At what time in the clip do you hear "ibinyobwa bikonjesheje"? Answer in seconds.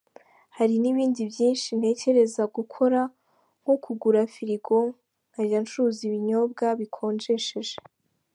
6.09-7.75